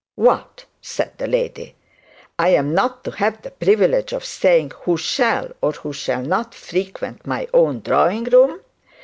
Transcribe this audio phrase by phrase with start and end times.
[0.15, 1.75] 'What!' said the lady;
[2.39, 6.55] 'I am not to have the privilege of saying who shall and who shall not
[6.55, 8.61] frequent my own drawing room!